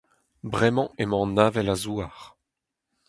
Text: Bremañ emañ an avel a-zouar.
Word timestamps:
Bremañ 0.53 0.87
emañ 1.03 1.23
an 1.27 1.39
avel 1.45 1.69
a-zouar. 1.73 2.17